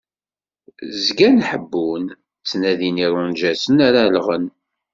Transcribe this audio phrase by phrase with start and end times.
[1.05, 2.05] Zgan ḥebbun,
[2.43, 4.45] ttnadin irunǧasen ara llɣen.